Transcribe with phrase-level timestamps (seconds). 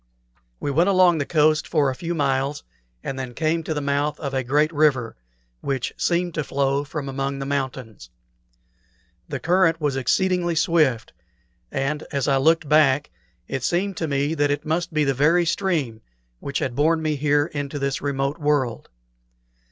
[0.59, 2.63] We went along the coast for a few miles,
[3.03, 5.15] and then came to the mouth of a great river,
[5.59, 8.09] which seemed to flow from among the mountains.
[9.29, 11.13] The current was exceedingly swift,
[11.71, 13.11] and as I looked back
[13.47, 16.01] it seemed to me that it must be the very stream
[16.39, 18.89] which had borne me here into this remote world.